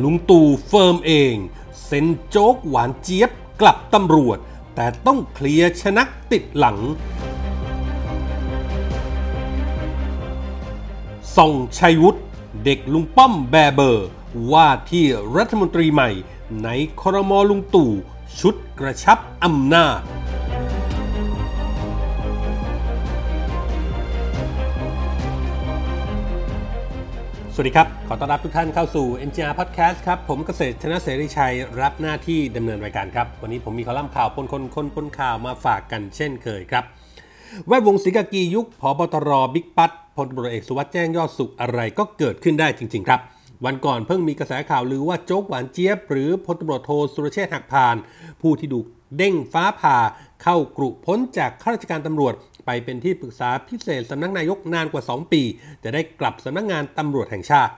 [0.00, 1.34] ลุงตู่เฟิร์มเอง
[1.84, 3.30] เซ็นโจ๊กหวานเจี๊ยบ
[3.60, 4.38] กลับตำรวจ
[4.74, 6.78] แต่ต้องเคลียร์ชนะติดหลัง
[11.36, 12.20] ส่องชัยวุฒิ
[12.64, 14.08] เด็กลุงป้อมแบเบอร์
[14.52, 15.04] ว่าที่
[15.36, 16.10] รัฐมนตรีใหม่
[16.64, 16.68] ใน
[17.00, 17.92] ครมลุงตู่
[18.40, 19.98] ชุดกระชับอำนาจ
[27.54, 36.84] สวัสดีครับ ขอต้อนรับทุกท่านเข้าสู่ NGR Podcast ครับ ผมเกษตรชนะเสรีชัยรับหน้าที่ดำเนินรายการครับ วันนี้ผมมีคอลัมน์ข่าวปนคนคนปนข่าวมาฝากกันเช่นเคยครับ
[37.66, 43.20] แวดวงศรีกากียุคพบตรบิ๊กปัตพลตรเอกสุวัสด์แจ้งยอดสุขอะไรก็เกิดขึ้นได้จริง ๆ ครับ
[43.64, 47.96] วันก่อนเพิ่งมีกระแสข่าวลือว่าโจ๊กหวานเจี๊ยบ หรือพลตรโทสุรเชษฐ์หักพาน
[48.40, 48.78] ผู้ที่ดู
[49.16, 49.98] เด้งฟ้าผ่า
[50.42, 52.34] เข้ากรุพ้นจากข้าราชการตำรวจ
[52.66, 55.42] ไปเป็นที่ปรึกษาพิเศษสำนักนายกนานกว่า 2 ปี
[55.84, 57.72] จะได้กลับสำนักงานตำรวจแห่งชาติ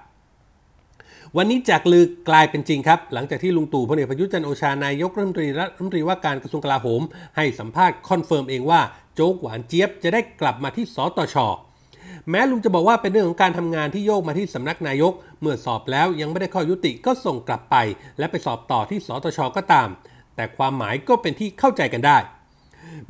[1.37, 7.03] วันนี้จากลือกลายเป็นจริงครับ หลังจากที่ลุงตู่พลเอกประยุทธ์จันทร์โอชานายกรัฐมนตรีรัฐมนตรีว่าการกระทรวงกลาโหม
[7.37, 8.81] ให้สัมภาษณ์ confirm เองว่า
[9.15, 11.37] โจ๊กหวานเจี๊ยบจะได้กลับมาที่สตช
[12.31, 17.77] แม้ลุงจะบอกว่าเป็นเรื่องของการทำงานที่โยกมาที่สำนักนายก เมื่อสอบแล้วยังไม่ได้ข้อยุติก็ส่งกลับไป
[18.19, 19.89] และไปสอบต่อที่สตชก็ตาม
[20.37, 22.19] แต่ความหมายก็เป็นที่เข้าใจกันได้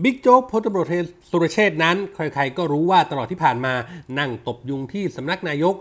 [0.02, 3.74] บิ๊กโจ๊กพลตำรวจเอกสุรเชษฐ์นั้น ใครๆก็รู้ว่าตลอดที่ผ่านมา
[4.18, 5.74] นั่งตบยุงที่สำนักนายก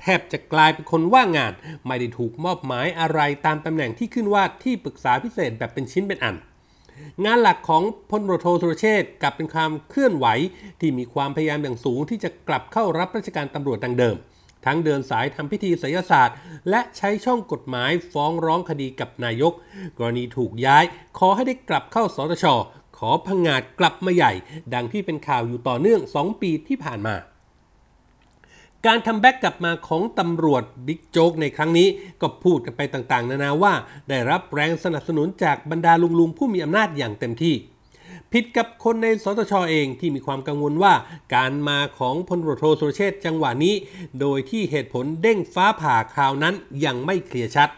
[0.00, 1.52] แทบจะกลายเป็นคนว่างงาน
[1.86, 6.36] ไม่ได้ถูกมอบหมายอะไรตามตำแหน่งที่ขึ้นว่าที่ปรึกษาพิเศษแบบเป็นชิ้นเป็นอัน
[7.24, 10.26] งานหลักของพลตำรโทสุรเชษฐ์กลับเป็นความเคลื่อนไหว
[10.80, 14.16] ที่มีความพยายามอย่างสูงที่จะกลับเข้ารับราชการตำรวจดังเดิม
[14.66, 16.36] ทั้งเดินสายทำพิธีไสยศาสตร์
[16.70, 19.52] และใช้ช่องกฎหมายฟ้องร้องคดีกับนายก
[19.98, 20.84] กรณีถูกย้าย
[21.18, 22.44] ขอให้ได้กลับเข้าสตช
[22.98, 24.32] ขอพังงาดกลับมาใหญ่
[24.74, 27.16] ดังที่เป็นข่าวอยู่ต่อเนื่อง 2 ปีที่ผ่านมา
[28.86, 31.88] การทำแบ็กกลับมาของตำรวจบิ๊กโจ๊กในครั้งนี้
[32.20, 33.74] ก็พูดกันไปต่างๆ นานาว่า
[34.08, 37.54] ได้รับแรงสนับสนุนจากบรรดาลุงๆ ผู้มีอำนาจอย่างเต็มที่
[38.32, 40.94] ผิดกับคนในสตชเองที่มีความกังวลว่า
[41.34, 43.74] การมาของพลตรโทสุรเชษจังหวะนี้
[44.20, 46.54] โดยที่เหตุผลเด้งฟ้าผ่าคราวนั้น
[46.84, 47.70] ยังไม่เคลียร์ชัด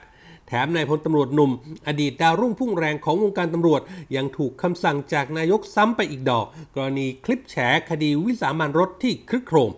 [0.48, 1.50] แถมนายพลตำรวจหนุ่ม
[1.86, 3.80] อดีตดาวรุ่งพุ่งแรงของวงการตำรวจ
[4.16, 7.56] ยังถูกคำสั่งจากนายกซ้ำไปอีกดอก กรณีคลิปแฉ
[7.90, 9.72] คดีวิสามันรถที่คลึกโครม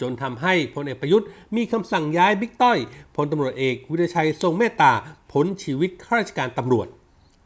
[0.00, 2.78] จนทำให้พลเอกประยุทธ์มีคำสั่งย้ายบิ๊กต้อย
[3.16, 4.92] พลตำรวจเอกวิรชัยทรงเมตตา
[5.32, 6.88] พ้นชีวิตข้าราชการตำรวจ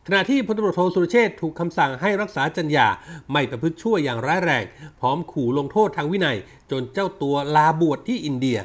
[0.06, 2.86] ขณะที่พลตำรวจโทสุรเชษถูกคำสั่งให้รักษาจรรยา
[3.32, 4.64] ไม่ประพฤติชั่วอย่างร้ายแรง
[5.00, 6.36] พร้อมขู่ลงโทษทางวินัย
[6.70, 8.58] จนเจ้าตัวลาบวชที่อินเดีย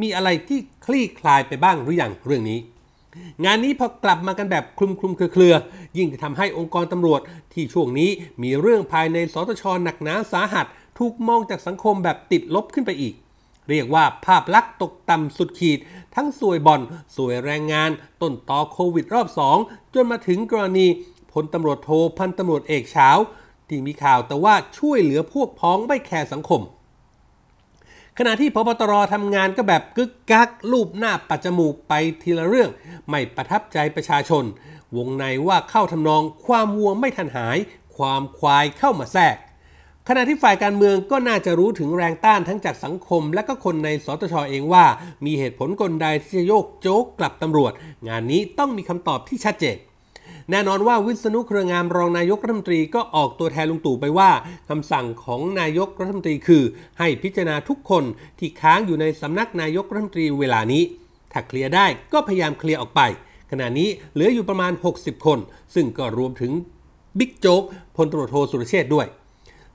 [0.00, 2.60] มีอะไรที่คลี่คลายไปบ้างหรือยังเรื่องนี้
[3.44, 7.20] งานนี้พอกลับมากันแบบคลุมคลุมเครือๆยิ่งจะทำให้องค์กรตำรวจ
[7.52, 8.10] ที่ช่วงนี้
[8.42, 10.66] มีเรื่องภายในสตชหนักหนาสาหัส
[10.98, 13.14] ถูกมองจากสังคมแบบติดลบขึ้นไปอีก
[13.68, 15.78] เรียกว่าภาพลักษณ์ตกต่ำสุดขีด
[16.14, 16.80] ทั้งสวยบอล
[17.16, 17.90] สวยแรงงาน
[18.22, 19.28] ต้นต่อโควิดรอบ
[19.60, 20.86] 2จนมาถึงกรณี
[21.32, 23.10] พลตำรวจโทพันตำรวจเอกเช้า
[23.68, 26.60] ที่มีข่าวแต่ว่าช่วยเหลือพวกพ้องไม่แคร์สังคม
[28.18, 31.92] ขณะที่พบตรทำงานก็แบบกึกกักรูปหน้าปัจจมูกไป
[32.22, 32.70] ทีละเรื่อง
[33.08, 34.44] ไม่ประทับใจประชาชน
[34.96, 37.58] วงในว่าเข้าทำนองความวัวไม่ทันหาย
[37.96, 39.36] ความควายเข้ามาแทรก
[40.08, 44.84] ขณะที่ฝ่ายการเมืองก็น่าจะรู้ถึงแรงต้านทั้งจากสังคม และก็คนในสตชเองว่า
[45.24, 47.72] มีเหตุผลกลใดที่จะโยกโจ๊กกลับตำรวจ
[48.08, 49.76] งานนี้ต้องมีคำตอบที่ชัดเจน
[50.50, 54.30] แน่นอนว่าวิษณุเครืองามรองนายกรัฐมนตรีก็ออกตัวแทนลุงตู่ไปว่า
[54.68, 56.62] คำสั่งของนายกรัฐมนตรีคือ
[56.98, 58.04] ให้พิจารณาทุกคน
[58.38, 60.82] ที่ค้างอยู่ในสำนักนายกรัฐมนตรีเวลานี้
[61.32, 63.00] ถ้าเคลียร์ได้ก็พยายามเคลียร์ออกไป
[63.50, 65.38] ขณะนี้เหลืออยู่ประมาณ 60 คน
[65.74, 66.52] ซึ่งก็รวมถึง
[67.18, 67.62] บิ๊กโจ๊ก
[67.96, 69.06] พลตรวจโทสุรเชษด้วย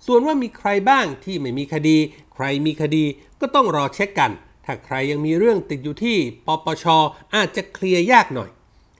[0.05, 1.97] ส่วนว่ามีใครบ้างที่ไม่มีคดี
[2.33, 3.03] ใครมีคดี
[3.41, 4.31] ก็ต้องรอเช็คกัน
[4.65, 6.85] ถ้าใครยังมีเรื่องติดอยู่ที่ปปช
[7.35, 8.49] อาจจะเคลียร์ยากหน่อย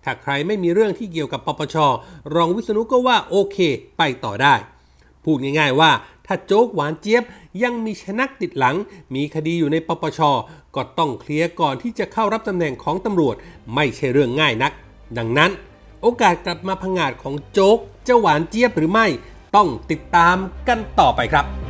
[0.10, 1.76] ถ้าใครไม่มีเรื่องที่เกี่ยวกับปปช
[2.36, 3.58] รองวิษณุก็ว่าโอเค
[3.98, 4.56] ไปต่อได้
[5.24, 5.92] พูดง่ายๆว่า
[6.26, 7.24] ถ้าโจ๊กหวานเจี๊ยบ
[7.64, 8.76] ยังมีชนักติดหลัง
[9.16, 10.20] มีคดีอยู่ในปปช
[10.76, 13.36] ก็ต้องเคลียร์ก่อนที่จะเข้ารับตำแหน่งของตำรวจ
[13.76, 14.72] ไม่ใช่เรื่องง่ายนัก
[15.18, 15.52] ดังนั้น
[16.02, 17.78] โอกาสกลับมาพังงาดของโจ๊ก
[18.08, 19.08] จะหวานเจี๊ยบหรือไม่
[19.56, 20.36] ต้องติดตาม
[20.68, 21.67] กันต่อไปครับ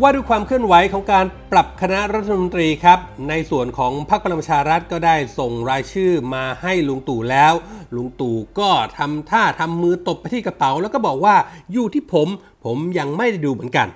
[0.00, 2.98] ว่าด้วยความเคลื่อนไหวของการปรับคณะรัฐมนตรีครับ
[3.28, 7.52] ในส่วนของพรรคพลังประชารัฐก็ได้ส่งรายชื่อมาให้ลุงตู่แล้ว
[7.96, 11.36] ลุงตู่ก็ทำท่าทำมือตบไปที่กระเป๋า แล้วก็บอกว่า
[11.72, 12.28] อยู่ที่ผม
[12.64, 13.88] ผมยังไม่ได้ดูเหมือนกัน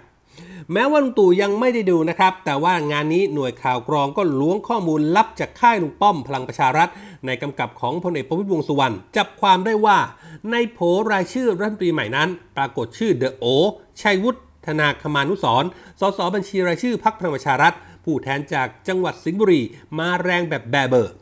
[0.72, 6.88] แม้ว่าลุงตู่ยังไม่ได้ดูนะครับ แต่ว่างานนี้หน่วยข่าวกรองก็ล้วงข้อมูลลับจากค่ายลุงป้อมพลังประชารัฐ
[7.26, 9.98] ในกำกับของพลเอกประวิตรวงสุวรรณจับความได้ว่า
[10.50, 10.78] ในโผ
[11.10, 13.44] รายชื่อรัฐมนตรีใหม่นั้น ปรากฏชื่อเดอะโอ
[14.00, 15.64] ชัยวุฒิ ธนาคมานุสร
[16.00, 17.74] สสบัญชีรายชื่อพักพลังประชารัฐ
[18.04, 19.62] ผู้แทนจากจังหวัดสิงห์บุรี
[19.98, 21.14] มาแรงแบบแบเบอร์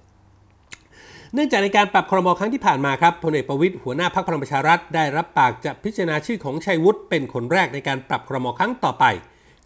[1.34, 9.04] เนื่องจากในการปรับครมครั้งที่ผ่านมาครับพลเอกประวิตยหัวหน้าพักพลังประชารัฐได้รับปากจะพิจารณาชื่อของชัยวุฒิเป็นคนแรกในการปรับครมครั้งต่อไป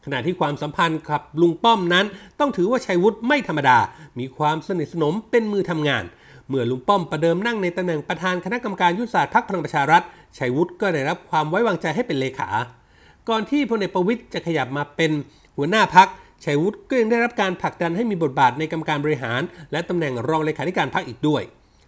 [0.04, 2.06] ขณะที่ความสัมพันธ์กับลุงป้อมนั้น
[2.40, 3.78] ต้องถือว่าชัยวุฒิไม่ธรรมดา
[4.18, 6.04] มีความสนิทสนมเป็นมือทำงาน
[6.48, 10.02] เมื่อลุงป้อมประเดิมนั่งในตำแหน่งประธานคณะกรรมการยุทธศาสตร์พรรคพลังประชารัฐ
[10.38, 12.48] ชัยวุฒิก็ได้รับความไว้วางใจให้เป็นเลขา
[13.28, 15.10] ก่อนที่พลเอกประวิตยจะขยับมาเป็น
[15.56, 16.08] หัวหน้าพัก
[16.44, 19.40] ชัยวุฒิก็ยังได้รับการผลักดันให้มีบทบาทในกรรมการบริหาร
[19.72, 21.42] และตำแหน่งรองเลขาธิการพรรคอีกด้วย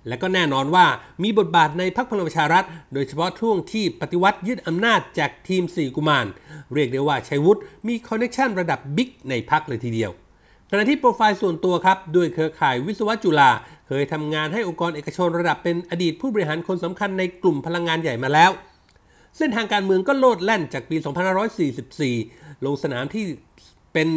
[0.08, 0.86] และก็แน่นอนว่า
[1.22, 6.26] มีบทบาทในพรรคพลังประชารัฐ โดยเฉพาะช่วงที่ปฏิวัติยึดอำนาจจากทีมสี่กุมาร
[6.74, 10.10] เรียกได้ว่าชัยวุฒิมี connection ระดับบิ๊กในพรรคเลยทีเดียว
[10.70, 13.50] ขณะที่โปรไฟล์ส่วนตัวครับด้วยเครือข่ายวิศวะจุฬา
[13.88, 18.50] เคยทำงานให้องค์กรเอกชนระดับเป็นอดีตผู้บริหารคนสำคัญในกลุ่มพลังงานใหญ่มาแล้ว
[19.38, 20.96] เส้นทางการเมืองก็โลดแล่นจากปี
[21.80, 23.24] 2544 ลงสนามที่
[23.92, 24.08] เป็น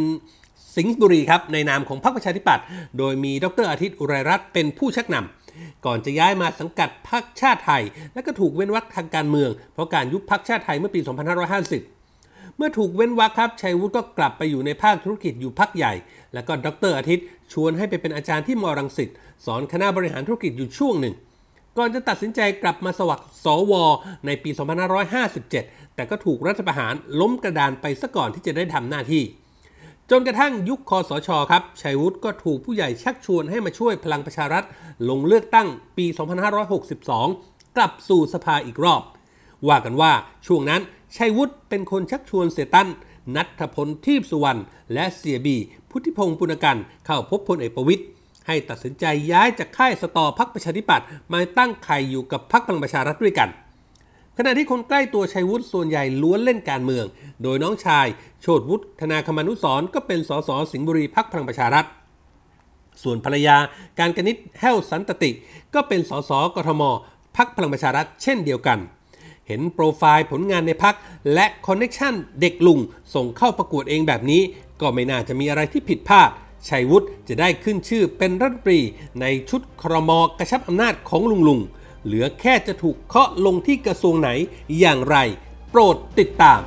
[0.76, 2.64] สิงห์บุรีครับในนามของพรรคประชาธิปัตย์
[2.98, 7.82] โดยมีดรอาทิตย์อุไรรัตน์เป็นผู้ชักนำก่อนจะย้ายมาสังกัดพรรคชาติไทย
[8.14, 11.00] และก็ถูกเว้นวรรคทางการเมือง เพราะการยุบพรรคชาติไทยเมื่อปี
[11.78, 15.92] 2550เมื่อถูกเว้นวรรคครับชัยวุฒิก็กลับไปอยู่ในภาคธุรกิจอยู่พักใหญ่
[16.34, 19.10] แล้วก็ดรอาทิตย์ชวนให้ไปเป็นอาจารย์ที่มอรังสิต
[19.46, 21.14] สอนคณะบริหารธุรกิจอยู่ช่วงหนึ่ง
[21.78, 23.72] ก่อนจะตัดสินใจกลับมาสวัสดิ์สว
[24.26, 24.50] ในปี
[25.22, 29.22] 2557 แต่ก็ถูกรัฐประหารล้มกระดานไปซะก่อนที่จะได้ทำหน้าที่
[30.10, 34.64] จนกระทั่งยุคคอสชครับชัยวุฒิก็ถูกผู้ใหญ่ชักชวนให้มาช่วยพลังประชารัฐ
[35.08, 36.06] ลงเลือกตั้งปี
[36.90, 39.02] 2562 กลับสู่สภาอีกรอบ
[39.68, 40.12] ว่ากันว่า
[40.46, 40.80] ช่วงนั้น
[41.16, 42.88] ชัยวุฒิเป็นคนชักชวนเสตัน
[43.36, 44.60] นัทพลทีพสุวรรณ
[44.94, 45.56] และเสียบี
[45.90, 48.04] พุทธิพงศ์ปุณกันเข้าพบพลเอกประวิตย
[48.48, 53.48] ให้ตัดสินใจย้ายจากค่ายสตอพักประชาธิปัตย์มาตั้งไข่อยู่กับพักพลังประชารัฐด้วยกัน
[54.38, 57.04] ขณะที่คนใกล้ตัวชัยวุฒิส่วนใหญ่ล้วนเล่นการเมือง
[57.42, 58.06] โดยน้องชาย
[58.42, 61.86] โชดวุฒิธนาคมานุสรก็เป็นสสสิงห์บุรีพักพลังประชารัฐ
[63.02, 63.56] ส่วนภรรยา
[63.98, 65.30] กานต์กนิษฐ์แห้วสันตติ
[65.74, 66.82] ก็เป็นสสกทม
[67.36, 68.78] พรรคพลังประชารัฐเช่นเดียวกัน
[69.46, 70.94] เห็นโปรไฟล์ผลงานในพรรค
[71.34, 72.78] และ connection เด็กลุง
[73.14, 74.42] ส่งเข้าประกวดเองแบบนี้
[74.80, 76.30] ก็ไม่น่าจะมีอะไรที่ผิดพลาด
[76.68, 78.80] ชัยวุฒิจะได้ขึ้นชื่อเป็นรัฐมนตรี
[79.20, 81.60] ในชุดครมกระชับอำนาจของลุงลุง
[82.04, 84.30] เหลือแค่จะถูกเคาะลงที่กระทรวงไหน
[84.78, 85.16] อย่างไร
[85.70, 86.60] โปรดติดตาม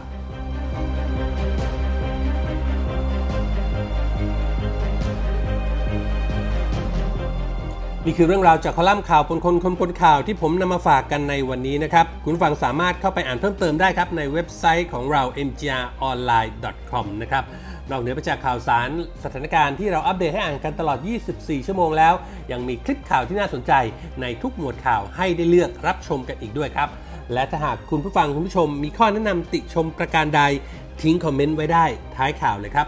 [8.06, 17.44] นี่คือเรื่องราวจากคอลัมน์ข่าวปนคนคนปนข่าวที่ผมนำมาฝากกันในวันนี้นะครับ คุณฟังสามารถเข้าไปอ่านเพิ่มเติมได้ครับ ในเว็บไซต์ของเรา mgronline.com นะครับ
[17.90, 18.90] นอกเหนือไปจากข่าวสาร
[19.24, 20.98] สถานการณ์ที่เราอัปเดตให้อ่านกันตลอด
[21.34, 22.14] 24 ชั่วโมงแล้ว
[22.52, 23.74] ยังมีคลิปข่าวที่น่าสนใจ
[24.22, 26.90] ในทุกหมวดข่าวให้ได้เลือกรับชมกันอีกด้วยครับ
[27.34, 30.42] และถ้าหากคุณผู้ฟังคุณผู้ชมมีข้อแนะนำติชมประการใด
[31.02, 32.88] ทิ้งคอมเมนต์ไว้ได้ท้ายข่าวเลยครับ